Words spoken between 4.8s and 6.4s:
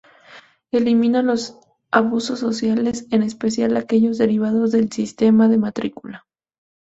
sistema de matrícula.